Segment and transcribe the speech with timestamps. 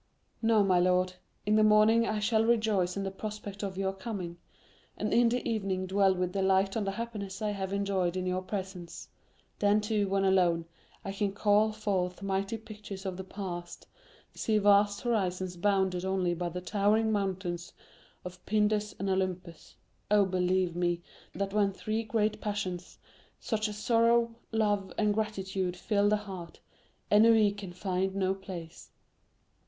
[0.41, 1.13] "No, my lord.
[1.45, 4.39] In the morning, I shall rejoice in the prospect of your coming,
[4.97, 8.41] and in the evening dwell with delight on the happiness I have enjoyed in your
[8.41, 9.09] presence;
[9.59, 10.65] then too, when alone,
[11.05, 13.85] I can call forth mighty pictures of the past,
[14.33, 17.71] see vast horizons bounded only by the towering mountains
[18.25, 19.75] of Pindus and Olympus.
[20.09, 21.03] Oh, believe me,
[21.35, 22.97] that when three great passions,
[23.39, 26.59] such as sorrow, love, and gratitude fill the heart,
[27.11, 28.89] ennui can find no place."